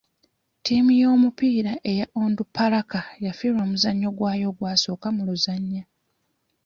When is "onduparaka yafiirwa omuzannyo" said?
2.21-4.09